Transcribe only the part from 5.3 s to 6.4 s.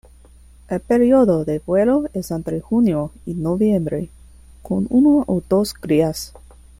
dos crías.